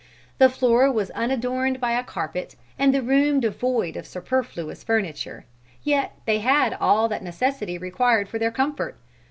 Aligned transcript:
The 0.39 0.49
floor 0.49 0.91
was 0.91 1.11
unadorned 1.11 1.79
by 1.79 1.91
a 1.91 2.01
carpet 2.03 2.55
and 2.79 2.91
the 2.91 3.03
room 3.03 3.39
devoid 3.39 3.95
of 3.95 4.07
superfluous 4.07 4.83
furniture; 4.83 5.45
yet 5.83 6.13
they 6.25 6.39
had 6.39 6.75
all 6.81 7.07
that 7.09 7.21
necessity 7.21 7.77
required 7.77 8.27
for 8.27 8.39
their 8.39 8.49
comfort. 8.49 8.97